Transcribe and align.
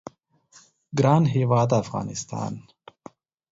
ګران 0.97 1.23
هیواد 1.35 1.69
افغانستان 1.81 2.53